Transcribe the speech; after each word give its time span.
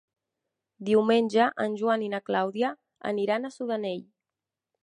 Diumenge 0.87 1.45
en 1.65 1.77
Joan 1.83 2.05
i 2.05 2.09
na 2.15 2.21
Clàudia 2.31 2.75
aniran 3.13 3.47
a 3.51 3.55
Sudanell. 3.61 4.05